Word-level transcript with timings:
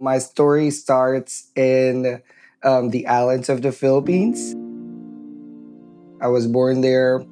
My 0.00 0.18
story 0.18 0.70
starts 0.70 1.50
in 1.54 2.20
um, 2.64 2.90
the 2.90 3.06
islands 3.06 3.48
of 3.48 3.62
the 3.62 3.70
Philippines. 3.70 4.52
I 6.20 6.26
was 6.26 6.48
born 6.48 6.80
there, 6.80 7.24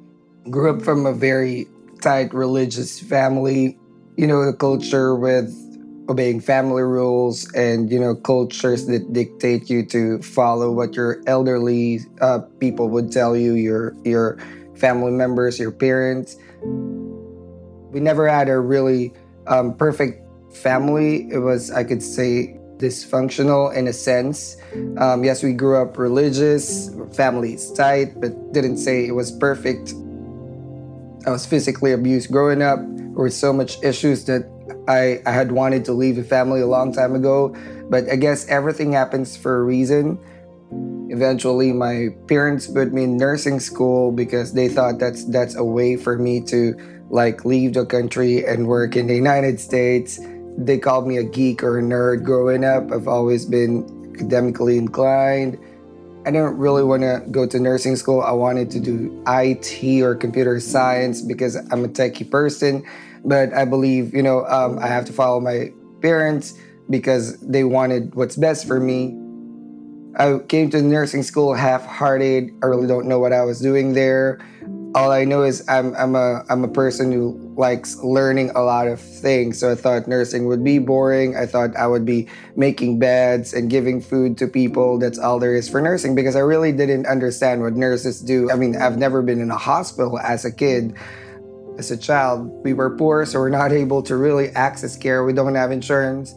grew 0.49 0.73
up 0.73 0.81
from 0.81 1.05
a 1.05 1.13
very 1.13 1.67
tight 2.01 2.33
religious 2.33 3.01
family. 3.01 3.77
You 4.15 4.27
know, 4.27 4.45
the 4.45 4.53
culture 4.53 5.13
with 5.13 5.51
obeying 6.07 6.39
family 6.39 6.83
rules 6.83 7.51
and, 7.53 7.91
you 7.91 7.99
know, 7.99 8.15
cultures 8.15 8.85
that 8.87 9.11
dictate 9.11 9.69
you 9.69 9.85
to 9.87 10.21
follow 10.21 10.71
what 10.71 10.95
your 10.95 11.21
elderly 11.27 11.99
uh, 12.21 12.39
people 12.59 12.87
would 12.89 13.11
tell 13.11 13.35
you, 13.35 13.55
your, 13.55 13.93
your 14.05 14.37
family 14.75 15.11
members, 15.11 15.59
your 15.59 15.71
parents. 15.71 16.37
We 17.91 17.99
never 17.99 18.27
had 18.29 18.47
a 18.47 18.57
really 18.59 19.13
um, 19.47 19.75
perfect 19.75 20.21
family. 20.53 21.29
It 21.31 21.39
was, 21.39 21.71
I 21.71 21.83
could 21.83 22.01
say, 22.01 22.57
dysfunctional 22.77 23.73
in 23.73 23.87
a 23.87 23.93
sense. 23.93 24.57
Um, 24.97 25.23
yes, 25.23 25.43
we 25.43 25.53
grew 25.53 25.81
up 25.81 25.97
religious, 25.97 26.89
family 27.13 27.53
is 27.53 27.71
tight, 27.71 28.19
but 28.19 28.53
didn't 28.53 28.77
say 28.77 29.05
it 29.07 29.13
was 29.13 29.31
perfect. 29.31 29.93
I 31.25 31.29
was 31.29 31.45
physically 31.45 31.93
abused 31.93 32.31
growing 32.31 32.61
up. 32.61 32.79
There 32.79 33.09
were 33.15 33.29
so 33.29 33.53
much 33.53 33.81
issues 33.83 34.25
that 34.25 34.43
I, 34.87 35.21
I 35.25 35.31
had 35.31 35.51
wanted 35.51 35.85
to 35.85 35.93
leave 35.93 36.17
the 36.17 36.23
family 36.23 36.61
a 36.61 36.67
long 36.67 36.91
time 36.91 37.15
ago. 37.15 37.55
But 37.89 38.09
I 38.09 38.15
guess 38.15 38.47
everything 38.47 38.91
happens 38.91 39.37
for 39.37 39.59
a 39.59 39.63
reason. 39.63 40.19
Eventually, 41.09 41.71
my 41.71 42.09
parents 42.27 42.67
put 42.67 42.91
me 42.91 43.03
in 43.03 43.17
nursing 43.17 43.59
school 43.59 44.11
because 44.11 44.53
they 44.53 44.67
thought 44.67 44.99
that's 44.99 45.25
that's 45.25 45.55
a 45.55 45.63
way 45.63 45.95
for 45.95 46.17
me 46.17 46.41
to 46.45 46.73
like 47.09 47.45
leave 47.45 47.75
the 47.75 47.85
country 47.85 48.43
and 48.43 48.67
work 48.67 48.95
in 48.95 49.07
the 49.07 49.15
United 49.15 49.59
States 49.59 50.19
they 50.57 50.77
called 50.77 51.07
me 51.07 51.17
a 51.17 51.23
geek 51.23 51.63
or 51.63 51.79
a 51.79 51.81
nerd 51.81 52.23
growing 52.23 52.63
up. 52.63 52.91
I've 52.91 53.07
always 53.07 53.45
been 53.45 54.13
academically 54.13 54.77
inclined. 54.77 55.57
I 56.25 56.31
didn't 56.31 56.57
really 56.57 56.83
want 56.83 57.01
to 57.01 57.21
go 57.31 57.45
to 57.45 57.59
nursing 57.59 57.95
school. 57.95 58.21
I 58.21 58.31
wanted 58.31 58.71
to 58.71 58.79
do 58.79 59.23
IT 59.27 60.01
or 60.01 60.15
computer 60.15 60.59
science 60.59 61.21
because 61.21 61.55
I'm 61.55 61.83
a 61.83 61.89
techie 61.89 62.29
person. 62.29 62.85
But 63.25 63.53
I 63.53 63.65
believe, 63.65 64.13
you 64.13 64.23
know, 64.23 64.45
um, 64.45 64.79
I 64.79 64.87
have 64.87 65.05
to 65.05 65.13
follow 65.13 65.39
my 65.39 65.71
parents 66.01 66.53
because 66.89 67.39
they 67.39 67.63
wanted 67.63 68.15
what's 68.15 68.35
best 68.35 68.67
for 68.67 68.79
me. 68.79 69.17
I 70.17 70.39
came 70.47 70.69
to 70.69 70.81
nursing 70.81 71.23
school 71.23 71.53
half 71.53 71.85
hearted. 71.85 72.51
I 72.61 72.67
really 72.67 72.87
don't 72.87 73.07
know 73.07 73.19
what 73.19 73.33
I 73.33 73.43
was 73.43 73.59
doing 73.59 73.93
there 73.93 74.39
all 74.95 75.11
I 75.11 75.25
know 75.25 75.43
is 75.43 75.63
I'm 75.67 75.95
I'm 75.95 76.15
a 76.15 76.43
I'm 76.49 76.63
a 76.63 76.67
person 76.67 77.11
who 77.11 77.53
likes 77.55 77.97
learning 78.03 78.51
a 78.51 78.61
lot 78.61 78.87
of 78.87 78.99
things. 78.99 79.59
So 79.59 79.71
I 79.71 79.75
thought 79.75 80.07
nursing 80.07 80.45
would 80.47 80.63
be 80.63 80.77
boring. 80.77 81.35
I 81.35 81.45
thought 81.45 81.75
I 81.75 81.87
would 81.87 82.05
be 82.05 82.27
making 82.55 82.99
beds 82.99 83.53
and 83.53 83.69
giving 83.69 84.01
food 84.01 84.37
to 84.37 84.47
people. 84.47 84.99
That's 84.99 85.17
all 85.17 85.39
there 85.39 85.55
is 85.55 85.67
for 85.67 85.81
nursing 85.81 86.13
because 86.13 86.35
I 86.35 86.41
really 86.41 86.71
didn't 86.71 87.07
understand 87.07 87.61
what 87.61 87.73
nurses 87.73 88.21
do. 88.21 88.51
I 88.51 88.55
mean, 88.55 88.75
I've 88.75 88.97
never 88.97 89.21
been 89.23 89.41
in 89.41 89.49
a 89.49 89.57
hospital 89.57 90.19
as 90.19 90.45
a 90.45 90.51
kid. 90.51 90.95
As 91.79 91.89
a 91.89 91.97
child, 91.97 92.49
we 92.63 92.73
were 92.73 92.95
poor, 92.95 93.25
so 93.25 93.39
we're 93.39 93.49
not 93.49 93.71
able 93.71 94.03
to 94.03 94.15
really 94.15 94.49
access 94.49 94.95
care. 94.95 95.25
We 95.25 95.33
don't 95.33 95.55
have 95.55 95.71
insurance. 95.71 96.35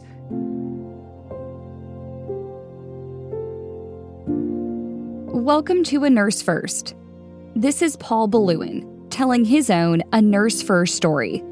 Welcome 5.27 5.83
to 5.83 6.05
A 6.05 6.09
Nurse 6.09 6.41
First 6.41 6.95
this 7.57 7.81
is 7.81 7.95
Paul 7.95 8.29
Biluan 8.29 8.85
telling 9.09 9.43
his 9.43 9.71
own 9.71 10.03
A 10.13 10.21
Nurse 10.21 10.61
First 10.61 10.95
story. 10.95 11.43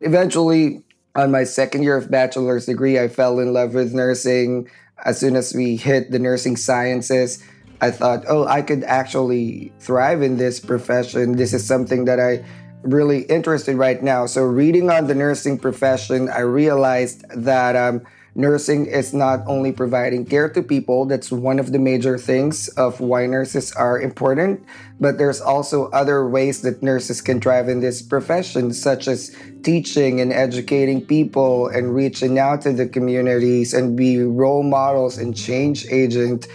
Eventually, 0.00 0.84
on 1.16 1.32
my 1.32 1.42
second 1.42 1.82
year 1.82 1.96
of 1.96 2.10
bachelor's 2.10 2.66
degree, 2.66 2.98
I 2.98 3.08
fell 3.08 3.40
in 3.40 3.52
love 3.52 3.74
with 3.74 3.92
nursing. 3.92 4.68
As 5.04 5.18
soon 5.18 5.34
as 5.34 5.52
we 5.52 5.74
hit 5.74 6.12
the 6.12 6.20
nursing 6.20 6.56
sciences, 6.56 7.42
I 7.80 7.90
thought, 7.90 8.22
oh, 8.28 8.46
I 8.46 8.62
could 8.62 8.84
actually 8.84 9.72
thrive 9.80 10.22
in 10.22 10.36
this 10.36 10.60
profession. 10.60 11.32
This 11.32 11.52
is 11.52 11.66
something 11.66 12.04
that 12.04 12.20
I 12.20 12.44
really 12.82 13.22
interested 13.22 13.76
right 13.76 14.00
now. 14.00 14.26
So, 14.26 14.44
reading 14.44 14.90
on 14.90 15.08
the 15.08 15.14
nursing 15.16 15.58
profession, 15.58 16.28
I 16.28 16.40
realized 16.40 17.24
that 17.30 17.74
um, 17.74 18.02
nursing 18.34 18.86
is 18.86 19.12
not 19.12 19.40
only 19.46 19.72
providing 19.72 20.24
care 20.24 20.48
to 20.48 20.62
people, 20.62 21.04
that's 21.04 21.30
one 21.30 21.58
of 21.58 21.72
the 21.72 21.78
major 21.78 22.16
things 22.16 22.68
of 22.70 23.00
why 23.00 23.26
nurses 23.26 23.72
are 23.72 24.00
important, 24.00 24.64
but 25.00 25.18
there's 25.18 25.40
also 25.40 25.90
other 25.90 26.28
ways 26.28 26.62
that 26.62 26.82
nurses 26.82 27.20
can 27.20 27.40
thrive 27.40 27.68
in 27.68 27.80
this 27.80 28.00
profession, 28.00 28.72
such 28.72 29.08
as 29.08 29.36
teaching 29.62 30.20
and 30.20 30.32
educating 30.32 31.04
people 31.04 31.68
and 31.68 31.94
reaching 31.94 32.38
out 32.38 32.62
to 32.62 32.72
the 32.72 32.88
communities 32.88 33.74
and 33.74 33.96
be 33.96 34.22
role 34.22 34.62
models 34.62 35.18
and 35.18 35.36
change 35.36 35.86
agent. 35.90 36.48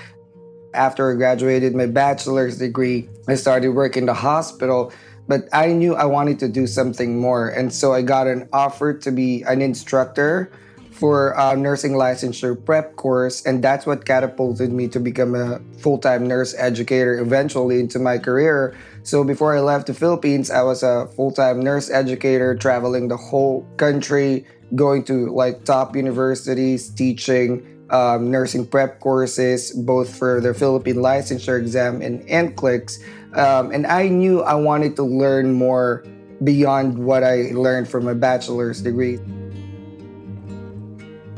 After 0.73 1.11
I 1.11 1.15
graduated 1.15 1.75
my 1.75 1.85
bachelor's 1.85 2.57
degree, 2.57 3.09
I 3.27 3.35
started 3.35 3.69
working 3.69 4.03
in 4.03 4.07
the 4.07 4.13
hospital 4.13 4.91
but 5.27 5.49
I 5.51 5.73
knew 5.73 5.93
I 5.93 6.05
wanted 6.05 6.39
to 6.39 6.47
do 6.47 6.67
something 6.67 7.19
more. 7.19 7.49
And 7.49 7.73
so 7.73 7.93
I 7.93 8.01
got 8.01 8.27
an 8.27 8.47
offer 8.53 8.93
to 8.93 9.11
be 9.11 9.43
an 9.43 9.61
instructor 9.61 10.51
for 10.97 11.33
a 11.37 11.55
nursing 11.55 11.93
licensure 11.93 12.57
prep 12.65 12.95
course, 12.95 13.45
and 13.45 13.63
that's 13.63 13.85
what 13.85 14.05
catapulted 14.05 14.71
me 14.71 14.87
to 14.89 14.99
become 14.99 15.35
a 15.35 15.61
full 15.79 15.97
time 15.97 16.27
nurse 16.27 16.55
educator 16.57 17.19
eventually 17.19 17.79
into 17.79 17.99
my 17.99 18.17
career. 18.17 18.75
So 19.03 19.23
before 19.23 19.55
I 19.55 19.59
left 19.59 19.87
the 19.87 19.93
Philippines, 19.93 20.49
I 20.49 20.63
was 20.63 20.83
a 20.83 21.07
full 21.15 21.31
time 21.31 21.61
nurse 21.61 21.89
educator 21.89 22.55
traveling 22.55 23.07
the 23.07 23.17
whole 23.17 23.67
country, 23.77 24.45
going 24.75 25.03
to 25.05 25.27
like 25.29 25.63
top 25.65 25.95
universities, 25.95 26.89
teaching 26.89 27.61
um, 27.89 28.31
nursing 28.31 28.65
prep 28.65 28.99
courses, 28.99 29.71
both 29.71 30.13
for 30.13 30.41
the 30.41 30.53
Philippine 30.53 30.97
licensure 30.97 31.59
exam 31.59 32.01
and 32.01 32.21
NCLEX. 32.27 32.99
Um, 33.37 33.71
and 33.71 33.85
I 33.85 34.09
knew 34.09 34.41
I 34.41 34.55
wanted 34.55 34.95
to 34.97 35.03
learn 35.03 35.53
more 35.53 36.03
beyond 36.43 36.97
what 36.97 37.23
I 37.23 37.51
learned 37.53 37.87
from 37.87 38.07
a 38.07 38.15
bachelor's 38.15 38.81
degree. 38.81 39.19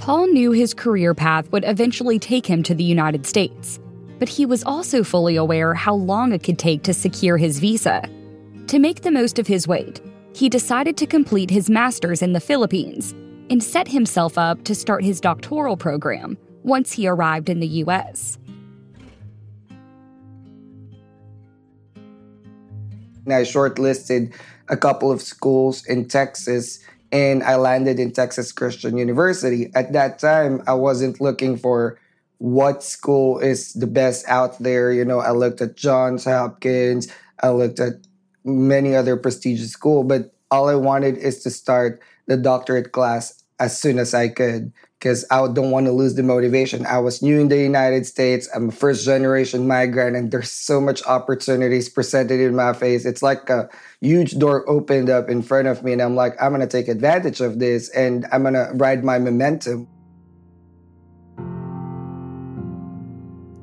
Paul 0.10 0.26
knew 0.26 0.52
his 0.52 0.74
career 0.74 1.14
path 1.14 1.52
would 1.52 1.64
eventually 1.68 2.18
take 2.18 2.44
him 2.44 2.64
to 2.64 2.74
the 2.74 2.84
United 2.84 3.28
States, 3.28 3.80
but 4.18 4.28
he 4.28 4.44
was 4.44 4.64
also 4.64 5.04
fully 5.04 5.36
aware 5.36 5.76
how 5.76 5.94
long 5.94 6.32
it 6.32 6.42
could 6.42 6.58
take 6.58 6.82
to 6.82 6.96
secure 6.96 7.38
his 7.38 7.60
visa. 7.60 8.02
To 8.70 8.80
make 8.80 9.04
the 9.04 9.12
most 9.12 9.38
of 9.38 9.46
his 9.46 9.68
wait, 9.68 10.02
he 10.34 10.50
decided 10.50 10.98
to 10.98 11.06
complete 11.06 11.52
his 11.52 11.70
master's 11.70 12.24
in 12.24 12.34
the 12.34 12.40
Philippines 12.40 13.12
and 13.52 13.64
set 13.64 13.88
himself 13.88 14.36
up 14.36 14.64
to 14.64 14.74
start 14.74 15.04
his 15.04 15.22
doctoral 15.22 15.78
program 15.78 16.40
once 16.64 16.92
he 16.92 17.08
arrived 17.08 17.48
in 17.48 17.60
the 17.60 17.68
U.S. 17.68 18.40
I 23.28 23.44
shortlisted 23.44 24.34
a 24.70 24.76
couple 24.76 25.12
of 25.12 25.22
schools 25.22 25.86
in 25.86 26.08
Texas 26.08 26.80
and 27.12 27.44
I 27.44 27.56
landed 27.56 28.00
in 28.00 28.12
Texas 28.12 28.52
Christian 28.52 28.98
University. 28.98 29.72
At 29.76 29.94
that 29.94 30.20
time, 30.20 30.62
I 30.68 30.74
wasn't 30.74 31.20
looking 31.20 31.58
for 31.58 32.00
what 32.38 32.84
school 32.84 33.40
is 33.40 33.74
the 33.74 33.88
best 33.88 34.28
out 34.28 34.60
there. 34.60 34.92
You 34.92 35.06
know, 35.06 35.20
I 35.20 35.32
looked 35.32 35.62
at 35.62 35.76
Johns 35.76 36.24
Hopkins, 36.24 37.12
I 37.42 37.50
looked 37.50 37.80
at 37.80 37.94
many 38.44 38.96
other 38.96 39.18
prestigious 39.18 39.72
schools, 39.72 40.06
but 40.08 40.34
all 40.52 40.70
I 40.70 40.76
wanted 40.76 41.18
is 41.18 41.44
to 41.44 41.50
start 41.50 42.02
the 42.28 42.38
doctorate 42.38 42.92
class 42.92 43.44
as 43.60 43.80
soon 43.80 44.00
as 44.00 44.14
I 44.14 44.30
could 44.30 44.72
because 45.00 45.26
I 45.32 45.48
don't 45.48 45.72
want 45.72 45.86
to 45.86 45.94
lose 45.94 46.16
the 46.16 46.24
motivation. 46.24 46.86
I 46.86 47.00
was 47.00 47.22
new 47.22 47.40
in 47.40 47.48
the 47.48 47.58
United 47.58 48.06
States. 48.06 48.50
I'm 48.54 48.68
a 48.68 48.72
first 48.72 49.06
generation 49.06 49.66
migrant, 49.66 50.18
and 50.18 50.30
there's 50.30 50.52
so 50.52 50.82
much 50.82 51.02
opportunities 51.06 51.88
presented 51.88 52.42
in 52.42 52.54
my 52.54 52.74
face. 52.74 53.06
It's 53.06 53.24
like 53.24 53.50
a 53.50 53.70
huge 54.02 54.38
door 54.38 54.70
opened 54.70 55.10
up 55.10 55.30
in 55.30 55.42
front 55.42 55.70
of 55.70 55.84
me, 55.84 55.94
and 55.94 56.02
I'm 56.02 56.16
like, 56.16 56.36
I'm 56.42 56.52
gonna 56.52 56.68
take 56.68 56.90
advantage 56.90 57.40
of 57.40 57.60
this, 57.60 57.90
and 57.90 58.26
I'm 58.34 58.44
gonna 58.44 58.72
ride 58.74 59.06
my 59.06 59.20
momentum. 59.20 59.88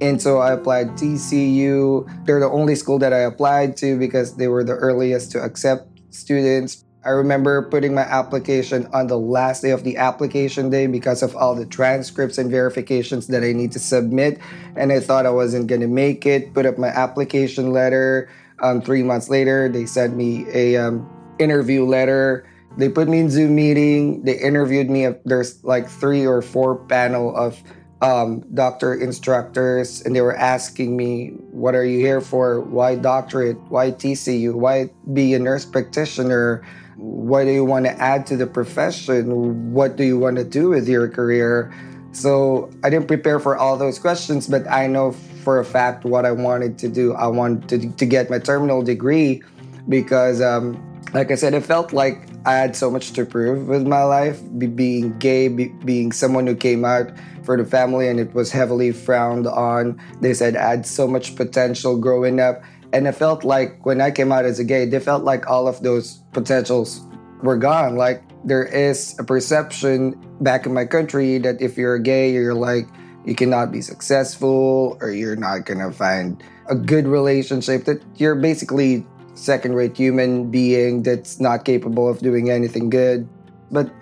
And 0.00 0.20
so 0.20 0.38
I 0.38 0.52
applied 0.52 0.96
TCU. 0.96 2.24
They're 2.24 2.40
the 2.40 2.50
only 2.50 2.76
school 2.76 2.98
that 2.98 3.12
I 3.12 3.20
applied 3.20 3.76
to 3.78 3.98
because 3.98 4.36
they 4.36 4.48
were 4.48 4.64
the 4.64 4.74
earliest 4.74 5.32
to 5.32 5.42
accept 5.42 5.88
students. 6.10 6.85
I 7.06 7.10
remember 7.10 7.62
putting 7.62 7.94
my 7.94 8.02
application 8.02 8.88
on 8.92 9.06
the 9.06 9.16
last 9.16 9.62
day 9.62 9.70
of 9.70 9.84
the 9.84 9.96
application 9.96 10.70
day 10.70 10.88
because 10.88 11.22
of 11.22 11.36
all 11.36 11.54
the 11.54 11.64
transcripts 11.64 12.36
and 12.36 12.50
verifications 12.50 13.28
that 13.28 13.44
I 13.44 13.52
need 13.52 13.70
to 13.72 13.78
submit. 13.78 14.40
And 14.74 14.90
I 14.90 14.98
thought 14.98 15.24
I 15.24 15.30
wasn't 15.30 15.68
going 15.68 15.82
to 15.82 15.86
make 15.86 16.26
it. 16.26 16.52
Put 16.52 16.66
up 16.66 16.78
my 16.78 16.88
application 16.88 17.70
letter. 17.70 18.28
Um, 18.60 18.82
three 18.82 19.04
months 19.04 19.28
later, 19.28 19.68
they 19.68 19.86
sent 19.86 20.16
me 20.16 20.46
a 20.52 20.76
um, 20.78 21.08
interview 21.38 21.84
letter. 21.84 22.44
They 22.76 22.88
put 22.88 23.06
me 23.06 23.20
in 23.20 23.30
Zoom 23.30 23.54
meeting. 23.54 24.24
They 24.24 24.36
interviewed 24.36 24.90
me. 24.90 25.06
There's 25.24 25.62
like 25.62 25.88
three 25.88 26.26
or 26.26 26.42
four 26.42 26.74
panel 26.74 27.36
of 27.36 27.62
um, 28.02 28.40
doctor 28.52 28.94
instructors, 28.94 30.02
and 30.02 30.14
they 30.14 30.20
were 30.20 30.36
asking 30.36 30.96
me, 30.96 31.28
"What 31.52 31.74
are 31.74 31.84
you 31.84 32.00
here 32.00 32.20
for? 32.20 32.60
Why 32.60 32.96
doctorate? 32.96 33.58
Why 33.68 33.92
TCU? 33.92 34.54
Why 34.54 34.90
be 35.12 35.34
a 35.34 35.38
nurse 35.38 35.64
practitioner?" 35.64 36.62
What 36.96 37.44
do 37.44 37.50
you 37.50 37.64
want 37.64 37.84
to 37.84 37.92
add 37.92 38.26
to 38.26 38.36
the 38.36 38.46
profession? 38.46 39.72
What 39.72 39.96
do 39.96 40.04
you 40.04 40.18
want 40.18 40.36
to 40.36 40.44
do 40.44 40.70
with 40.70 40.88
your 40.88 41.08
career? 41.08 41.72
So 42.12 42.70
I 42.82 42.88
didn't 42.88 43.08
prepare 43.08 43.38
for 43.38 43.56
all 43.56 43.76
those 43.76 43.98
questions, 43.98 44.48
but 44.48 44.66
I 44.70 44.86
know 44.86 45.12
for 45.12 45.58
a 45.58 45.64
fact 45.64 46.04
what 46.04 46.24
I 46.24 46.32
wanted 46.32 46.78
to 46.78 46.88
do. 46.88 47.12
I 47.14 47.26
wanted 47.26 47.68
to, 47.68 47.92
to 47.92 48.06
get 48.06 48.30
my 48.30 48.38
terminal 48.38 48.82
degree 48.82 49.42
because, 49.88 50.40
um, 50.40 50.82
like 51.12 51.30
I 51.30 51.34
said, 51.34 51.52
it 51.52 51.64
felt 51.64 51.92
like 51.92 52.26
I 52.46 52.54
had 52.54 52.74
so 52.74 52.90
much 52.90 53.12
to 53.12 53.26
prove 53.26 53.68
with 53.68 53.86
my 53.86 54.02
life. 54.04 54.40
Be, 54.56 54.66
being 54.66 55.18
gay, 55.18 55.48
be, 55.48 55.66
being 55.84 56.12
someone 56.12 56.46
who 56.46 56.56
came 56.56 56.84
out 56.84 57.10
for 57.44 57.56
the 57.56 57.64
family 57.64 58.08
and 58.08 58.18
it 58.18 58.34
was 58.34 58.50
heavily 58.50 58.92
frowned 58.92 59.46
on. 59.46 60.00
They 60.20 60.32
said 60.32 60.56
I 60.56 60.70
had 60.70 60.86
so 60.86 61.06
much 61.06 61.36
potential 61.36 61.98
growing 61.98 62.40
up. 62.40 62.62
And 62.96 63.06
it 63.06 63.12
felt 63.12 63.44
like 63.44 63.84
when 63.84 64.00
I 64.00 64.10
came 64.10 64.32
out 64.32 64.46
as 64.46 64.58
a 64.58 64.64
gay, 64.64 64.86
they 64.86 65.00
felt 65.00 65.22
like 65.22 65.50
all 65.50 65.68
of 65.68 65.82
those 65.82 66.22
potentials 66.32 67.04
were 67.42 67.58
gone. 67.58 67.96
Like 67.96 68.22
there 68.42 68.64
is 68.64 69.14
a 69.18 69.24
perception 69.24 70.16
back 70.40 70.64
in 70.64 70.72
my 70.72 70.86
country 70.86 71.36
that 71.44 71.60
if 71.60 71.76
you're 71.76 71.98
gay, 71.98 72.32
you're 72.32 72.54
like, 72.54 72.88
you 73.26 73.34
cannot 73.34 73.70
be 73.70 73.82
successful 73.82 74.96
or 75.02 75.10
you're 75.10 75.36
not 75.36 75.66
gonna 75.66 75.92
find 75.92 76.42
a 76.70 76.74
good 76.74 77.06
relationship, 77.06 77.84
that 77.84 78.02
you're 78.16 78.34
basically 78.34 79.04
second 79.34 79.74
rate 79.74 79.94
human 79.94 80.50
being 80.50 81.02
that's 81.02 81.38
not 81.38 81.66
capable 81.66 82.08
of 82.08 82.20
doing 82.20 82.48
anything 82.48 82.88
good. 82.88 83.28
But 83.70 83.92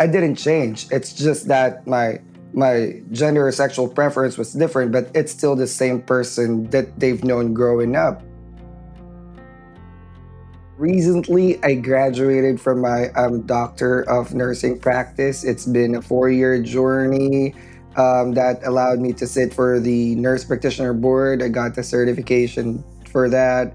I 0.00 0.08
didn't 0.08 0.34
change. 0.34 0.88
It's 0.90 1.12
just 1.12 1.46
that 1.46 1.86
my 1.86 2.18
my 2.54 3.02
gender 3.10 3.46
or 3.46 3.52
sexual 3.52 3.88
preference 3.88 4.38
was 4.38 4.52
different, 4.52 4.92
but 4.92 5.10
it's 5.12 5.32
still 5.32 5.56
the 5.56 5.66
same 5.66 6.00
person 6.00 6.70
that 6.70 6.98
they've 7.00 7.22
known 7.24 7.52
growing 7.52 7.96
up. 7.96 8.22
Recently, 10.78 11.62
I 11.62 11.74
graduated 11.74 12.60
from 12.60 12.80
my 12.80 13.10
um, 13.10 13.42
Doctor 13.42 14.08
of 14.08 14.34
Nursing 14.34 14.78
practice. 14.78 15.44
It's 15.44 15.66
been 15.66 15.96
a 15.96 16.02
four 16.02 16.30
year 16.30 16.60
journey 16.62 17.54
um, 17.96 18.34
that 18.34 18.64
allowed 18.64 19.00
me 19.00 19.12
to 19.14 19.26
sit 19.26 19.52
for 19.52 19.78
the 19.78 20.14
Nurse 20.16 20.44
Practitioner 20.44 20.92
Board. 20.92 21.42
I 21.42 21.48
got 21.48 21.74
the 21.74 21.82
certification 21.82 22.82
for 23.10 23.28
that. 23.30 23.74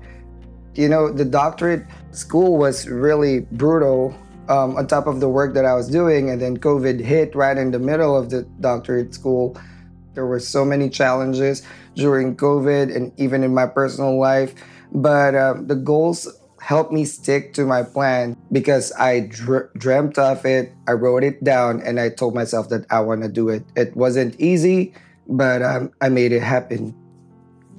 You 0.76 0.88
know, 0.88 1.12
the 1.12 1.26
doctorate 1.26 1.86
school 2.12 2.58
was 2.58 2.88
really 2.88 3.42
brutal 3.52 4.16
um, 4.50 4.76
on 4.76 4.88
top 4.88 5.08
of 5.08 5.20
the 5.20 5.30
work 5.30 5.54
that 5.54 5.64
I 5.64 5.74
was 5.76 5.88
doing. 5.88 6.30
And 6.30 6.42
then 6.42 6.58
COVID 6.58 7.00
hit 7.00 7.36
right 7.36 7.58
in 7.58 7.72
the 7.72 7.80
middle 7.80 8.18
of 8.18 8.30
the 8.30 8.44
doctorate 8.60 9.14
school. 9.14 9.56
There 10.16 10.26
were 10.26 10.40
so 10.40 10.66
many 10.66 10.90
challenges 10.90 11.62
during 11.96 12.36
COVID 12.36 12.94
and 12.94 13.14
even 13.18 13.44
in 13.44 13.54
my 13.54 13.68
personal 13.68 14.20
life. 14.20 14.54
But 14.92 15.36
uh, 15.36 15.54
the 15.62 15.76
goals 15.76 16.28
helped 16.60 16.92
me 16.92 17.06
stick 17.06 17.54
to 17.54 17.66
my 17.66 17.84
plan 17.84 18.36
because 18.52 18.92
I 18.94 19.22
dr- 19.22 19.72
dreamt 19.76 20.18
of 20.18 20.46
it. 20.46 20.74
I 20.88 20.94
wrote 20.94 21.24
it 21.24 21.44
down 21.44 21.82
and 21.82 22.00
I 22.00 22.10
told 22.10 22.36
myself 22.36 22.70
that 22.70 22.86
I 22.90 23.00
want 23.00 23.22
to 23.22 23.30
do 23.30 23.50
it. 23.50 23.64
It 23.76 23.96
wasn't 23.96 24.36
easy, 24.40 24.94
but 25.28 25.62
um, 25.62 25.92
I 26.02 26.10
made 26.10 26.32
it 26.32 26.42
happen. 26.42 26.96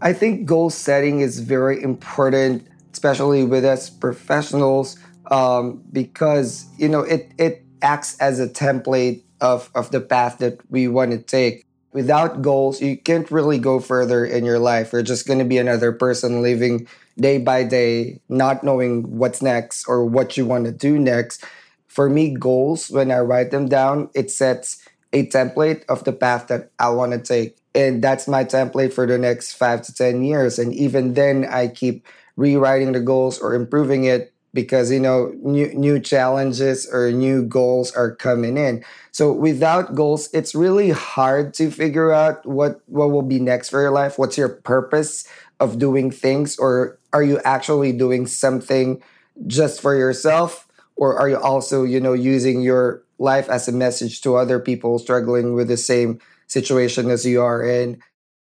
I 0.02 0.14
think 0.14 0.46
goal 0.46 0.70
setting 0.70 1.20
is 1.20 1.40
very 1.40 1.82
important, 1.82 2.66
especially 2.92 3.44
with 3.44 3.66
us 3.66 3.90
professionals 3.90 4.96
um, 5.30 5.82
because 5.92 6.66
you 6.76 6.88
know 6.88 7.00
it 7.00 7.32
it 7.38 7.64
acts 7.82 8.18
as 8.18 8.40
a 8.40 8.48
template 8.48 9.22
of 9.40 9.70
of 9.74 9.90
the 9.90 10.00
path 10.00 10.38
that 10.38 10.58
we 10.70 10.88
want 10.88 11.12
to 11.12 11.18
take. 11.18 11.64
Without 11.92 12.40
goals, 12.40 12.80
you 12.80 12.96
can't 12.96 13.30
really 13.32 13.58
go 13.58 13.80
further 13.80 14.24
in 14.24 14.44
your 14.44 14.60
life. 14.60 14.92
You're 14.92 15.02
just 15.02 15.26
going 15.26 15.40
to 15.40 15.44
be 15.44 15.58
another 15.58 15.90
person 15.90 16.40
living 16.40 16.86
day 17.18 17.38
by 17.38 17.64
day, 17.64 18.20
not 18.28 18.62
knowing 18.62 19.18
what's 19.18 19.42
next 19.42 19.86
or 19.88 20.04
what 20.04 20.36
you 20.36 20.46
want 20.46 20.66
to 20.66 20.72
do 20.72 20.98
next. 20.98 21.44
For 21.88 22.08
me, 22.08 22.32
goals, 22.32 22.90
when 22.90 23.10
I 23.10 23.18
write 23.18 23.50
them 23.50 23.68
down, 23.68 24.08
it 24.14 24.30
sets 24.30 24.86
a 25.12 25.26
template 25.26 25.84
of 25.88 26.04
the 26.04 26.12
path 26.12 26.46
that 26.46 26.70
I 26.78 26.90
want 26.90 27.10
to 27.12 27.18
take. 27.18 27.56
And 27.74 28.02
that's 28.02 28.28
my 28.28 28.44
template 28.44 28.92
for 28.92 29.06
the 29.06 29.18
next 29.18 29.54
five 29.54 29.82
to 29.82 29.92
10 29.92 30.22
years. 30.22 30.58
And 30.60 30.72
even 30.72 31.14
then, 31.14 31.44
I 31.44 31.66
keep 31.66 32.06
rewriting 32.36 32.92
the 32.92 33.00
goals 33.00 33.40
or 33.40 33.54
improving 33.54 34.04
it 34.04 34.32
because 34.52 34.90
you 34.90 35.00
know 35.00 35.32
new 35.42 35.72
new 35.74 36.00
challenges 36.00 36.88
or 36.90 37.12
new 37.12 37.42
goals 37.42 37.92
are 37.92 38.14
coming 38.14 38.56
in. 38.56 38.84
So 39.12 39.32
without 39.32 39.94
goals 39.94 40.28
it's 40.32 40.54
really 40.54 40.90
hard 40.90 41.54
to 41.54 41.70
figure 41.70 42.12
out 42.12 42.44
what 42.46 42.80
what 42.86 43.10
will 43.10 43.22
be 43.22 43.38
next 43.38 43.70
for 43.70 43.80
your 43.80 43.90
life. 43.90 44.18
What's 44.18 44.38
your 44.38 44.48
purpose 44.48 45.26
of 45.60 45.78
doing 45.78 46.10
things? 46.10 46.58
Or 46.58 46.98
are 47.12 47.22
you 47.22 47.40
actually 47.44 47.92
doing 47.92 48.26
something 48.26 49.02
just 49.46 49.80
for 49.80 49.94
yourself? 49.94 50.66
Or 50.96 51.18
are 51.18 51.28
you 51.28 51.38
also 51.38 51.84
you 51.84 52.00
know 52.00 52.12
using 52.12 52.60
your 52.60 53.02
life 53.18 53.48
as 53.48 53.68
a 53.68 53.72
message 53.72 54.22
to 54.22 54.36
other 54.36 54.58
people 54.58 54.98
struggling 54.98 55.54
with 55.54 55.68
the 55.68 55.76
same 55.76 56.20
situation 56.46 57.10
as 57.10 57.24
you 57.24 57.40
are 57.42 57.62
in 57.62 58.02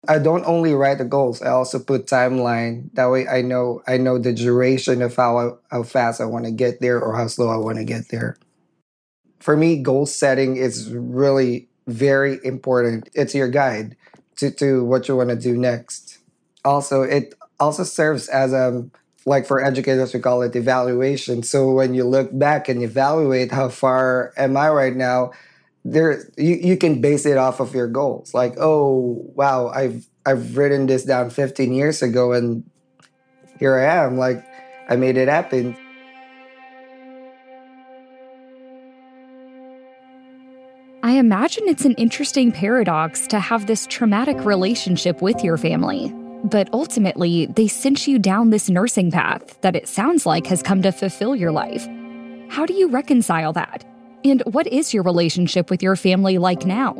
I 0.09 0.19
don't 0.19 0.45
only 0.45 0.75
write 0.75 0.99
the 0.99 1.05
goals. 1.05 1.43
I 1.43 1.51
also 1.51 1.79
put 1.79 2.07
timeline. 2.07 2.93
That 2.95 3.11
way, 3.11 3.27
I 3.29 3.43
know 3.43 3.83
I 3.87 3.97
know 3.97 4.19
the 4.19 4.33
duration 4.33 5.03
of 5.03 5.17
how 5.17 5.59
how 5.71 5.83
fast 5.83 6.21
I 6.21 6.27
want 6.27 6.45
to 6.47 6.51
get 6.51 6.81
there 6.81 7.01
or 7.01 7.17
how 7.17 7.27
slow 7.27 7.49
I 7.49 7.57
want 7.57 7.79
to 7.79 7.85
get 7.85 8.09
there. 8.11 8.37
For 9.41 9.57
me, 9.57 9.83
goal 9.83 10.07
setting 10.07 10.57
is 10.57 10.91
really 10.93 11.69
very 11.87 12.41
important. 12.45 13.09
It's 13.15 13.35
your 13.35 13.49
guide 13.49 13.97
to, 14.37 14.51
to 14.53 14.85
what 14.85 15.07
you 15.09 15.17
want 15.17 15.31
to 15.31 15.37
do 15.37 15.57
next. 15.57 16.19
Also, 16.65 17.03
it 17.03 17.35
also 17.61 17.85
serves 17.85 18.29
as 18.29 18.53
a 18.53 18.69
um, 18.69 18.91
like 19.27 19.47
for 19.47 19.65
educators 19.65 20.13
we 20.13 20.21
call 20.21 20.43
it 20.43 20.55
evaluation. 20.55 21.43
So 21.43 21.73
when 21.73 21.95
you 21.95 22.05
look 22.05 22.37
back 22.39 22.69
and 22.69 22.83
evaluate 22.83 23.53
how 23.53 23.71
far 23.71 24.33
am 24.37 24.57
I 24.57 24.69
right 24.69 24.95
now, 24.95 25.33
there 25.85 26.25
you, 26.37 26.55
you 26.55 26.77
can 26.77 27.01
base 27.01 27.27
it 27.27 27.37
off 27.37 27.61
of 27.61 27.75
your 27.75 27.89
goals. 27.89 28.33
Like 28.33 28.55
oh 28.59 29.23
wow 29.35 29.69
i've 29.69 30.07
i've 30.25 30.57
written 30.57 30.87
this 30.87 31.05
down 31.05 31.31
15 31.31 31.73
years 31.73 32.03
ago 32.03 32.33
and 32.33 32.69
here 33.59 33.77
i 33.77 34.05
am 34.05 34.17
like 34.17 34.45
i 34.89 34.97
made 34.97 35.17
it 35.17 35.29
happen. 35.29 35.77
I 41.03 41.19
imagine 41.19 41.69
it's 41.69 41.85
an 41.85 41.93
interesting 41.95 42.51
paradox 42.51 43.27
to 43.27 43.39
have 43.39 43.67
this 43.67 43.87
traumatic 43.87 44.43
relationship 44.43 45.21
with 45.21 45.45
your 45.45 45.59
family. 45.59 46.11
But 46.45 46.71
ultimately 46.73 47.47
they 47.47 47.69
sent 47.69 48.07
you 48.07 48.19
down 48.19 48.51
this 48.51 48.71
nursing 48.71 49.11
path 49.11 49.61
that 49.61 49.77
it 49.77 49.87
sounds 49.87 50.25
like 50.25 50.47
has 50.47 50.63
come 50.63 50.81
to 50.81 50.93
fulfill 50.93 51.37
your 51.37 51.53
life. 51.53 51.87
How 52.49 52.65
do 52.65 52.73
you 52.73 52.89
reconcile 52.89 53.53
that 53.53 53.85
and 54.25 54.43
what 54.47 54.67
is 54.67 54.95
your 54.95 55.03
relationship 55.03 55.71
with 55.71 55.83
your 55.83 55.97
family 55.97 56.39
like 56.39 56.65
now? 56.65 56.97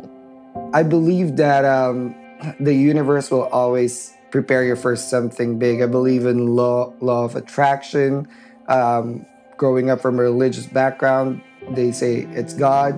I 0.73 0.83
believe 0.83 1.35
that 1.37 1.65
um, 1.65 2.15
the 2.59 2.73
universe 2.73 3.31
will 3.31 3.47
always 3.47 4.13
prepare 4.31 4.63
you 4.63 4.75
for 4.75 4.95
something 4.95 5.57
big. 5.57 5.81
I 5.81 5.87
believe 5.87 6.25
in 6.25 6.55
law, 6.55 6.93
law 7.01 7.25
of 7.25 7.35
attraction. 7.35 8.27
Um, 8.67 9.25
growing 9.57 9.89
up 9.89 10.01
from 10.01 10.19
a 10.19 10.21
religious 10.21 10.67
background, 10.67 11.41
they 11.71 11.91
say 11.91 12.27
it's 12.31 12.53
God. 12.53 12.93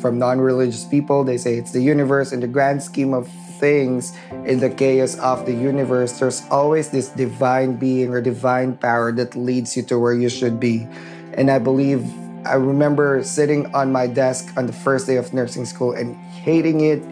From 0.00 0.18
non 0.18 0.40
religious 0.40 0.84
people, 0.84 1.22
they 1.22 1.38
say 1.38 1.56
it's 1.56 1.72
the 1.72 1.80
universe. 1.80 2.32
In 2.32 2.40
the 2.40 2.48
grand 2.48 2.82
scheme 2.82 3.14
of 3.14 3.28
things, 3.60 4.12
in 4.44 4.58
the 4.58 4.68
chaos 4.68 5.16
of 5.20 5.46
the 5.46 5.52
universe, 5.52 6.18
there's 6.18 6.42
always 6.50 6.90
this 6.90 7.10
divine 7.10 7.76
being 7.76 8.10
or 8.10 8.20
divine 8.20 8.76
power 8.76 9.12
that 9.12 9.36
leads 9.36 9.76
you 9.76 9.82
to 9.84 9.98
where 9.98 10.14
you 10.14 10.28
should 10.28 10.58
be. 10.58 10.88
And 11.34 11.50
I 11.50 11.60
believe 11.60 12.02
I 12.44 12.54
remember 12.54 13.22
sitting 13.22 13.72
on 13.74 13.92
my 13.92 14.06
desk 14.06 14.52
on 14.56 14.66
the 14.66 14.72
first 14.72 15.06
day 15.06 15.16
of 15.16 15.32
nursing 15.32 15.64
school 15.64 15.92
and 15.92 16.16
hating 16.16 16.80
it, 16.80 17.02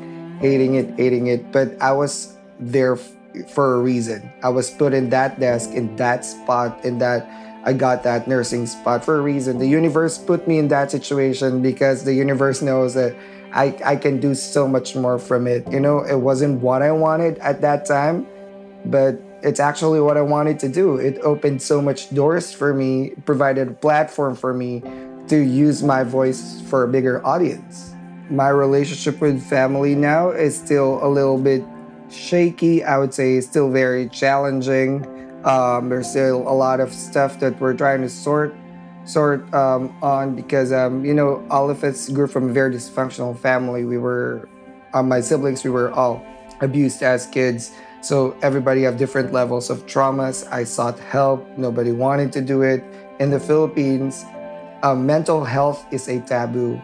hating 0.41 0.75
it, 0.75 0.97
hating 0.97 1.29
it. 1.29 1.53
But 1.53 1.81
I 1.81 1.93
was 1.93 2.37
there 2.59 2.97
for 2.97 3.75
a 3.75 3.81
reason. 3.81 4.31
I 4.43 4.49
was 4.49 4.71
put 4.71 4.93
in 4.93 5.11
that 5.11 5.39
desk, 5.39 5.71
in 5.71 5.95
that 5.97 6.25
spot, 6.25 6.85
in 6.85 6.99
that 6.99 7.29
I 7.65 7.75
got 7.75 8.03
that 8.05 8.27
nursing 8.27 8.67
spot 8.67 9.05
for 9.05 9.19
a 9.19 9.21
reason. 9.21 9.59
The 9.59 9.69
universe 9.69 10.19
put 10.19 10.49
me 10.49 10.59
in 10.59 10.69
that 10.69 10.91
situation 10.91 11.63
because 11.63 12.05
the 12.05 12.15
universe 12.15 12.63
knows 12.63 12.95
that 12.95 13.15
I, 13.53 13.79
I 13.85 13.97
can 13.97 14.19
do 14.19 14.35
so 14.35 14.67
much 14.67 14.97
more 14.97 15.19
from 15.19 15.47
it. 15.47 15.71
You 15.71 15.81
know, 15.81 16.01
it 16.01 16.17
wasn't 16.17 16.61
what 16.61 16.83
I 16.83 16.91
wanted 16.91 17.39
at 17.39 17.61
that 17.61 17.87
time, 17.87 18.27
but 18.87 19.21
it's 19.43 19.61
actually 19.61 20.01
what 20.01 20.17
I 20.17 20.23
wanted 20.23 20.59
to 20.61 20.69
do. 20.69 20.97
It 20.97 21.19
opened 21.23 21.63
so 21.63 21.81
much 21.81 22.13
doors 22.15 22.53
for 22.53 22.75
me, 22.75 23.11
provided 23.25 23.69
a 23.69 23.73
platform 23.73 24.37
for 24.37 24.55
me 24.55 24.83
to 25.31 25.39
use 25.39 25.81
my 25.85 26.03
voice 26.03 26.61
for 26.63 26.83
a 26.83 26.89
bigger 26.89 27.25
audience. 27.25 27.95
My 28.31 28.49
relationship 28.49 29.21
with 29.21 29.41
family 29.41 29.95
now 29.95 30.31
is 30.31 30.59
still 30.59 30.99
a 31.05 31.09
little 31.09 31.39
bit 31.39 31.65
shaky. 32.11 32.83
I 32.83 32.99
would 32.99 33.15
say 33.15 33.41
still 33.41 33.71
very 33.71 34.09
challenging. 34.09 35.07
Um, 35.45 35.89
there's 35.89 36.11
still 36.11 36.39
a 36.49 36.53
lot 36.53 36.81
of 36.81 36.93
stuff 36.93 37.39
that 37.39 37.61
we're 37.61 37.75
trying 37.75 38.03
to 38.03 38.09
sort 38.09 38.55
sort 39.05 39.53
um, 39.55 39.97
on 40.03 40.35
because 40.35 40.73
um, 40.73 41.05
you 41.05 41.15
know 41.15 41.47
all 41.49 41.71
of 41.71 41.83
us 41.85 42.09
grew 42.09 42.27
from 42.27 42.51
a 42.51 42.53
very 42.53 42.75
dysfunctional 42.75 43.39
family. 43.39 43.85
We 43.85 43.99
were 43.99 44.49
uh, 44.95 45.03
my 45.05 45.21
siblings. 45.21 45.63
We 45.63 45.71
were 45.71 45.93
all 45.93 46.27
abused 46.61 47.05
as 47.05 47.27
kids. 47.27 47.71
So 48.03 48.37
everybody 48.43 48.83
have 48.83 48.97
different 48.97 49.33
levels 49.33 49.71
of 49.71 49.87
traumas. 49.87 50.51
I 50.51 50.65
sought 50.65 50.99
help. 50.99 51.47
Nobody 51.57 51.93
wanted 51.93 52.33
to 52.33 52.41
do 52.41 52.63
it. 52.63 52.83
In 53.21 53.31
the 53.31 53.39
Philippines, 53.39 54.25
Um, 54.83 55.05
mental 55.05 55.45
health 55.45 55.85
is 55.91 56.09
a 56.09 56.21
taboo. 56.21 56.81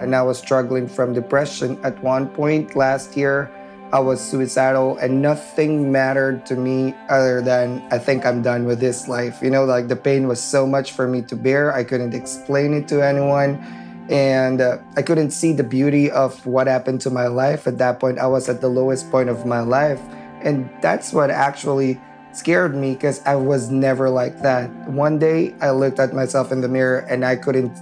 And 0.00 0.14
I 0.16 0.22
was 0.22 0.38
struggling 0.38 0.88
from 0.88 1.12
depression 1.12 1.78
at 1.84 2.02
one 2.02 2.28
point 2.28 2.74
last 2.74 3.16
year. 3.16 3.50
I 3.92 4.00
was 4.00 4.20
suicidal 4.20 4.96
and 4.98 5.22
nothing 5.22 5.92
mattered 5.92 6.46
to 6.46 6.56
me 6.56 6.94
other 7.08 7.40
than 7.40 7.86
I 7.92 7.98
think 7.98 8.26
I'm 8.26 8.42
done 8.42 8.64
with 8.64 8.80
this 8.80 9.08
life. 9.08 9.40
You 9.40 9.50
know, 9.50 9.64
like 9.64 9.88
the 9.88 9.96
pain 9.96 10.26
was 10.26 10.42
so 10.42 10.66
much 10.66 10.92
for 10.92 11.06
me 11.06 11.22
to 11.22 11.36
bear. 11.36 11.72
I 11.72 11.84
couldn't 11.84 12.14
explain 12.14 12.74
it 12.74 12.88
to 12.88 13.04
anyone. 13.04 13.62
And 14.08 14.60
uh, 14.60 14.78
I 14.96 15.02
couldn't 15.02 15.30
see 15.30 15.52
the 15.52 15.64
beauty 15.64 16.10
of 16.10 16.44
what 16.44 16.66
happened 16.66 17.02
to 17.02 17.10
my 17.10 17.28
life. 17.28 17.66
At 17.66 17.78
that 17.78 18.00
point, 18.00 18.18
I 18.18 18.26
was 18.26 18.48
at 18.48 18.60
the 18.60 18.68
lowest 18.68 19.10
point 19.10 19.28
of 19.28 19.46
my 19.46 19.60
life. 19.60 20.00
And 20.42 20.68
that's 20.82 21.12
what 21.12 21.30
actually 21.30 22.00
scared 22.36 22.74
me 22.74 22.94
because 22.94 23.20
I 23.24 23.36
was 23.36 23.70
never 23.70 24.10
like 24.10 24.42
that. 24.42 24.70
One 24.88 25.18
day 25.18 25.54
I 25.60 25.70
looked 25.70 25.98
at 25.98 26.12
myself 26.12 26.52
in 26.52 26.60
the 26.60 26.68
mirror 26.68 27.00
and 27.08 27.24
I 27.24 27.36
couldn't, 27.36 27.76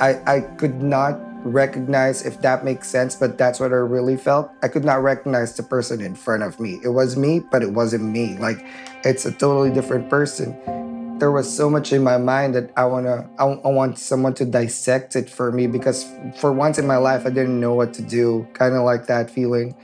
I, 0.00 0.20
I 0.26 0.40
could 0.40 0.82
not 0.82 1.18
recognize 1.44 2.24
if 2.24 2.40
that 2.42 2.64
makes 2.64 2.88
sense, 2.88 3.14
but 3.16 3.36
that's 3.36 3.58
what 3.58 3.72
I 3.72 3.76
really 3.76 4.16
felt. 4.16 4.50
I 4.62 4.68
could 4.68 4.84
not 4.84 5.02
recognize 5.02 5.56
the 5.56 5.62
person 5.62 6.00
in 6.00 6.14
front 6.14 6.42
of 6.42 6.60
me. 6.60 6.80
It 6.84 6.90
was 6.90 7.16
me, 7.16 7.40
but 7.40 7.62
it 7.62 7.72
wasn't 7.72 8.04
me. 8.04 8.36
Like 8.38 8.64
it's 9.04 9.26
a 9.26 9.32
totally 9.32 9.70
different 9.70 10.08
person. 10.08 11.18
There 11.18 11.30
was 11.30 11.54
so 11.54 11.70
much 11.70 11.92
in 11.92 12.02
my 12.02 12.18
mind 12.18 12.54
that 12.54 12.72
I 12.76 12.84
wanna, 12.84 13.28
I, 13.38 13.44
I 13.44 13.68
want 13.68 13.98
someone 13.98 14.34
to 14.34 14.44
dissect 14.44 15.14
it 15.14 15.30
for 15.30 15.52
me 15.52 15.66
because 15.66 16.04
for 16.36 16.52
once 16.52 16.78
in 16.78 16.86
my 16.86 16.96
life 16.96 17.26
I 17.26 17.30
didn't 17.30 17.60
know 17.60 17.74
what 17.74 17.94
to 17.94 18.02
do. 18.02 18.46
Kind 18.54 18.74
of 18.74 18.82
like 18.82 19.06
that 19.06 19.30
feeling. 19.30 19.76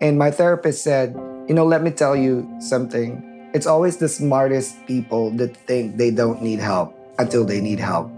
And 0.00 0.18
my 0.18 0.30
therapist 0.30 0.82
said, 0.82 1.14
you 1.50 1.56
know, 1.56 1.66
let 1.66 1.82
me 1.82 1.90
tell 1.90 2.14
you 2.14 2.48
something. 2.60 3.50
It's 3.54 3.66
always 3.66 3.96
the 3.96 4.08
smartest 4.08 4.86
people 4.86 5.32
that 5.32 5.56
think 5.66 5.96
they 5.96 6.12
don't 6.12 6.40
need 6.40 6.60
help 6.60 6.94
until 7.18 7.44
they 7.44 7.60
need 7.60 7.80
help. 7.80 8.08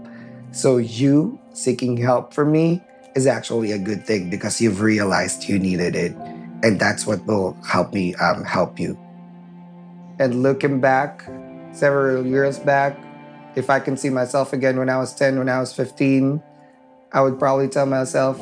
So 0.51 0.77
you 0.77 1.39
seeking 1.51 1.97
help 1.97 2.31
from 2.31 2.51
me 2.51 2.83
is 3.15 3.25
actually 3.25 3.71
a 3.71 3.79
good 3.79 4.05
thing 4.05 4.29
because 4.29 4.61
you've 4.61 4.81
realized 4.81 5.49
you 5.49 5.57
needed 5.57 5.95
it. 5.95 6.11
And 6.61 6.79
that's 6.79 7.07
what 7.07 7.25
will 7.25 7.57
help 7.67 7.91
me 7.91 8.13
um, 8.21 8.43
help 8.43 8.79
you. 8.79 8.99
And 10.19 10.43
looking 10.43 10.79
back, 10.79 11.25
several 11.71 12.23
years 12.27 12.59
back, 12.59 12.95
if 13.55 13.67
I 13.71 13.79
can 13.79 13.97
see 13.97 14.11
myself 14.11 14.53
again 14.53 14.77
when 14.77 14.89
I 14.89 14.99
was 14.99 15.11
10, 15.15 15.39
when 15.39 15.49
I 15.49 15.59
was 15.59 15.73
15, 15.73 16.39
I 17.13 17.21
would 17.21 17.39
probably 17.39 17.67
tell 17.67 17.87
myself, 17.87 18.39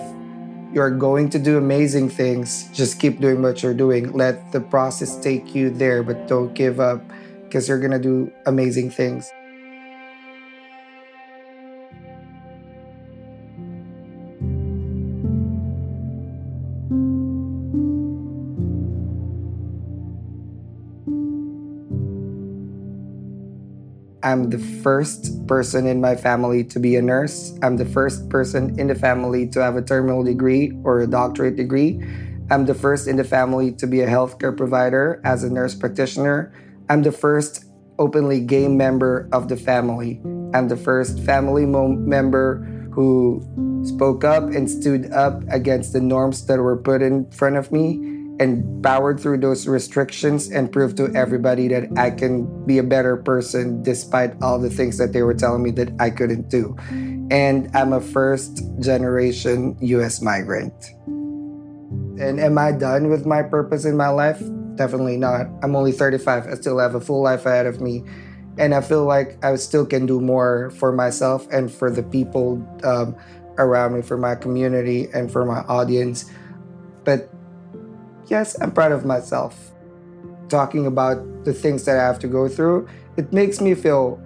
you're 0.73 0.89
going 0.89 1.29
to 1.29 1.39
do 1.39 1.57
amazing 1.57 2.09
things. 2.09 2.69
Just 2.71 2.99
keep 2.99 3.19
doing 3.19 3.41
what 3.41 3.61
you're 3.61 3.73
doing. 3.73 4.13
Let 4.13 4.51
the 4.51 4.61
process 4.61 5.17
take 5.17 5.53
you 5.53 5.69
there, 5.69 6.03
but 6.03 6.27
don't 6.27 6.53
give 6.53 6.79
up 6.79 7.01
because 7.43 7.67
you're 7.67 7.79
going 7.79 7.91
to 7.91 7.99
do 7.99 8.31
amazing 8.45 8.89
things. 8.91 9.29
I'm 24.23 24.51
the 24.51 24.59
first 24.59 25.47
person 25.47 25.87
in 25.87 25.99
my 25.99 26.15
family 26.15 26.63
to 26.65 26.79
be 26.79 26.95
a 26.95 27.01
nurse. 27.01 27.57
I'm 27.63 27.77
the 27.77 27.85
first 27.85 28.29
person 28.29 28.79
in 28.79 28.87
the 28.87 28.95
family 28.95 29.47
to 29.47 29.63
have 29.63 29.75
a 29.75 29.81
terminal 29.81 30.23
degree 30.23 30.77
or 30.83 31.01
a 31.01 31.07
doctorate 31.07 31.55
degree. 31.55 31.99
I'm 32.51 32.65
the 32.65 32.75
first 32.75 33.07
in 33.07 33.15
the 33.15 33.23
family 33.23 33.71
to 33.73 33.87
be 33.87 34.01
a 34.01 34.07
healthcare 34.07 34.55
provider 34.55 35.21
as 35.23 35.43
a 35.43 35.49
nurse 35.49 35.73
practitioner. 35.73 36.53
I'm 36.87 37.01
the 37.01 37.11
first 37.11 37.65
openly 37.97 38.41
gay 38.41 38.67
member 38.67 39.27
of 39.31 39.49
the 39.49 39.57
family. 39.57 40.21
I'm 40.53 40.67
the 40.67 40.77
first 40.77 41.19
family 41.21 41.65
member 41.65 42.57
who 42.91 43.41
spoke 43.83 44.23
up 44.23 44.43
and 44.43 44.69
stood 44.69 45.11
up 45.13 45.41
against 45.49 45.93
the 45.93 46.01
norms 46.01 46.45
that 46.45 46.59
were 46.59 46.77
put 46.77 47.01
in 47.01 47.29
front 47.31 47.55
of 47.55 47.71
me 47.71 48.20
and 48.41 48.81
powered 48.81 49.19
through 49.19 49.37
those 49.37 49.67
restrictions 49.67 50.49
and 50.49 50.71
proved 50.71 50.97
to 50.97 51.13
everybody 51.13 51.67
that 51.67 51.85
I 51.95 52.09
can 52.09 52.65
be 52.65 52.79
a 52.79 52.83
better 52.83 53.15
person 53.15 53.83
despite 53.83 54.33
all 54.41 54.57
the 54.57 54.69
things 54.69 54.97
that 54.97 55.13
they 55.13 55.21
were 55.21 55.35
telling 55.35 55.61
me 55.61 55.69
that 55.77 55.93
I 55.99 56.09
couldn't 56.09 56.49
do. 56.49 56.75
And 57.29 57.69
I'm 57.75 57.93
a 57.93 58.01
first 58.01 58.63
generation 58.79 59.77
US 59.79 60.23
migrant. 60.23 60.73
And 61.05 62.39
am 62.39 62.57
I 62.57 62.71
done 62.71 63.09
with 63.09 63.27
my 63.27 63.43
purpose 63.43 63.85
in 63.85 63.95
my 63.95 64.09
life? 64.09 64.41
Definitely 64.73 65.17
not. 65.17 65.45
I'm 65.61 65.75
only 65.75 65.91
35. 65.91 66.47
I 66.47 66.55
still 66.55 66.79
have 66.79 66.95
a 66.95 67.01
full 67.01 67.21
life 67.21 67.45
ahead 67.45 67.67
of 67.67 67.79
me. 67.79 68.03
And 68.57 68.73
I 68.73 68.81
feel 68.81 69.05
like 69.05 69.37
I 69.45 69.55
still 69.57 69.85
can 69.85 70.07
do 70.07 70.19
more 70.19 70.71
for 70.71 70.91
myself 70.91 71.47
and 71.51 71.71
for 71.71 71.91
the 71.91 72.01
people 72.01 72.67
um, 72.83 73.15
around 73.59 73.93
me, 73.93 74.01
for 74.01 74.17
my 74.17 74.33
community, 74.33 75.09
and 75.13 75.31
for 75.31 75.45
my 75.45 75.59
audience. 75.69 76.25
But 77.03 77.31
yes, 78.31 78.55
I'm 78.61 78.71
proud 78.71 78.93
of 78.93 79.05
myself. 79.05 79.71
Talking 80.47 80.87
about 80.87 81.43
the 81.43 81.53
things 81.53 81.83
that 81.83 81.97
I 81.97 82.03
have 82.03 82.17
to 82.19 82.27
go 82.27 82.47
through, 82.47 82.87
it 83.17 83.31
makes 83.33 83.59
me 83.59 83.75
feel 83.75 84.19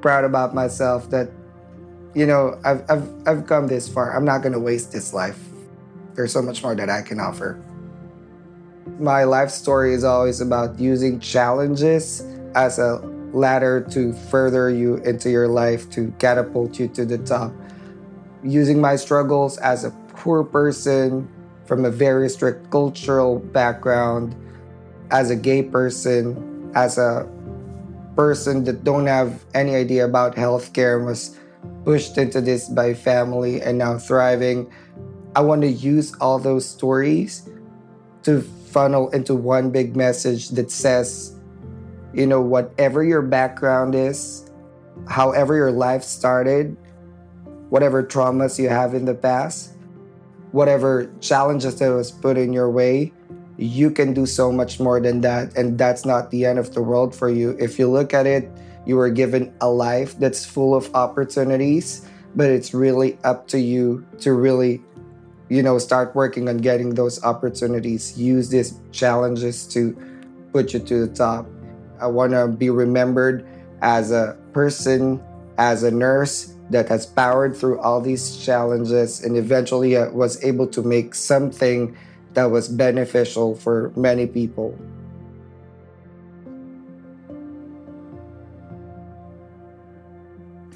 proud 0.00 0.24
about 0.24 0.54
myself 0.54 1.10
that, 1.10 1.28
you 2.14 2.26
know, 2.26 2.58
I've, 2.64 2.82
I've, 2.88 3.28
I've 3.28 3.46
come 3.46 3.68
this 3.68 3.86
far. 3.86 4.16
I'm 4.16 4.24
not 4.24 4.40
going 4.40 4.54
to 4.54 4.58
waste 4.58 4.92
this 4.92 5.12
life. 5.12 5.38
There's 6.14 6.32
so 6.32 6.40
much 6.40 6.62
more 6.62 6.74
that 6.74 6.88
I 6.88 7.02
can 7.02 7.20
offer. 7.20 7.62
My 8.98 9.24
life 9.24 9.50
story 9.50 9.92
is 9.92 10.04
always 10.04 10.40
about 10.40 10.80
using 10.80 11.20
challenges 11.20 12.24
as 12.54 12.78
a 12.78 12.96
ladder 13.32 13.86
to 13.92 14.14
further 14.32 14.70
you 14.70 14.96
into 14.96 15.30
your 15.30 15.48
life, 15.48 15.88
to 15.90 16.12
catapult 16.18 16.80
you 16.80 16.88
to 16.88 17.04
the 17.04 17.18
top. 17.18 17.52
Using 18.42 18.80
my 18.80 18.96
struggles 18.96 19.58
as 19.58 19.84
a 19.84 19.90
poor 20.08 20.42
person, 20.42 21.28
from 21.70 21.84
a 21.84 21.90
very 21.90 22.28
strict 22.28 22.68
cultural 22.72 23.38
background, 23.38 24.34
as 25.12 25.30
a 25.30 25.36
gay 25.36 25.62
person, 25.62 26.68
as 26.74 26.98
a 26.98 27.24
person 28.16 28.64
that 28.64 28.82
don't 28.82 29.06
have 29.06 29.44
any 29.54 29.76
idea 29.76 30.04
about 30.04 30.34
healthcare 30.34 31.06
was 31.06 31.38
pushed 31.84 32.18
into 32.18 32.40
this 32.40 32.68
by 32.68 32.92
family 32.92 33.62
and 33.62 33.78
now 33.78 33.96
thriving. 33.96 34.68
I 35.36 35.42
want 35.42 35.62
to 35.62 35.68
use 35.68 36.12
all 36.20 36.40
those 36.40 36.68
stories 36.68 37.48
to 38.24 38.42
funnel 38.42 39.08
into 39.10 39.36
one 39.36 39.70
big 39.70 39.94
message 39.94 40.48
that 40.48 40.72
says, 40.72 41.36
you 42.12 42.26
know, 42.26 42.40
whatever 42.40 43.04
your 43.04 43.22
background 43.22 43.94
is, 43.94 44.50
however 45.06 45.54
your 45.54 45.70
life 45.70 46.02
started, 46.02 46.76
whatever 47.68 48.02
traumas 48.02 48.58
you 48.58 48.68
have 48.68 48.92
in 48.92 49.04
the 49.04 49.14
past, 49.14 49.76
whatever 50.52 51.10
challenges 51.20 51.78
that 51.78 51.88
was 51.88 52.10
put 52.10 52.36
in 52.36 52.52
your 52.52 52.70
way, 52.70 53.12
you 53.56 53.90
can 53.90 54.14
do 54.14 54.26
so 54.26 54.50
much 54.50 54.80
more 54.80 55.00
than 55.00 55.20
that. 55.20 55.56
And 55.56 55.78
that's 55.78 56.04
not 56.04 56.30
the 56.30 56.46
end 56.46 56.58
of 56.58 56.74
the 56.74 56.82
world 56.82 57.14
for 57.14 57.28
you. 57.28 57.56
If 57.58 57.78
you 57.78 57.90
look 57.90 58.14
at 58.14 58.26
it, 58.26 58.50
you 58.86 58.96
were 58.96 59.10
given 59.10 59.52
a 59.60 59.68
life 59.68 60.18
that's 60.18 60.44
full 60.44 60.74
of 60.74 60.92
opportunities, 60.94 62.06
but 62.34 62.48
it's 62.48 62.72
really 62.72 63.18
up 63.24 63.46
to 63.48 63.60
you 63.60 64.06
to 64.20 64.32
really, 64.32 64.82
you 65.48 65.62
know, 65.62 65.78
start 65.78 66.14
working 66.14 66.48
on 66.48 66.58
getting 66.58 66.94
those 66.94 67.22
opportunities. 67.22 68.18
Use 68.18 68.48
these 68.48 68.80
challenges 68.92 69.66
to 69.68 69.96
put 70.52 70.72
you 70.72 70.80
to 70.80 71.06
the 71.06 71.14
top. 71.14 71.46
I 72.00 72.06
want 72.06 72.32
to 72.32 72.48
be 72.48 72.70
remembered 72.70 73.46
as 73.82 74.10
a 74.10 74.36
person, 74.52 75.22
as 75.58 75.82
a 75.82 75.90
nurse, 75.90 76.54
that 76.70 76.88
has 76.88 77.04
powered 77.04 77.56
through 77.56 77.78
all 77.80 78.00
these 78.00 78.36
challenges 78.36 79.22
and 79.22 79.36
eventually 79.36 79.96
uh, 79.96 80.10
was 80.10 80.42
able 80.42 80.66
to 80.68 80.82
make 80.82 81.14
something 81.14 81.96
that 82.34 82.44
was 82.44 82.68
beneficial 82.68 83.56
for 83.56 83.92
many 83.96 84.26
people. 84.26 84.78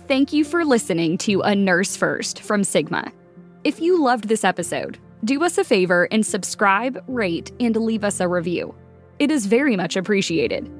Thank 0.06 0.32
you 0.32 0.44
for 0.44 0.64
listening 0.64 1.16
to 1.18 1.40
A 1.40 1.54
Nurse 1.54 1.96
First 1.96 2.40
from 2.40 2.62
Sigma. 2.62 3.10
If 3.62 3.80
you 3.80 4.02
loved 4.02 4.28
this 4.28 4.44
episode, 4.44 4.98
do 5.24 5.42
us 5.42 5.56
a 5.56 5.64
favor 5.64 6.06
and 6.10 6.26
subscribe, 6.26 7.02
rate, 7.06 7.52
and 7.58 7.74
leave 7.76 8.04
us 8.04 8.20
a 8.20 8.28
review. 8.28 8.74
It 9.18 9.30
is 9.30 9.46
very 9.46 9.76
much 9.76 9.96
appreciated. 9.96 10.70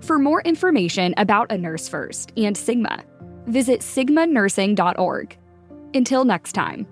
For 0.00 0.18
more 0.18 0.40
information 0.42 1.12
about 1.18 1.52
A 1.52 1.58
Nurse 1.58 1.88
First 1.88 2.32
and 2.38 2.56
Sigma, 2.56 3.04
visit 3.46 3.80
sigmanursing.org. 3.80 5.36
Until 5.94 6.24
next 6.24 6.52
time. 6.52 6.86